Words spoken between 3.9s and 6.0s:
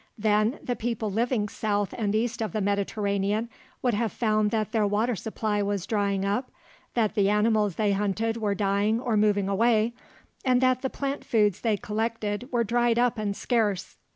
have found that their water supply was